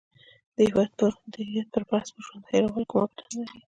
د 0.55 0.57
هویت 0.71 0.93
پر 1.73 1.83
بحث 1.89 2.07
کې 2.13 2.19
ژوند 2.25 2.43
هیرول 2.51 2.83
کومه 2.91 3.05
ګټه 3.09 3.23
نه 3.37 3.43
لري. 3.47 3.61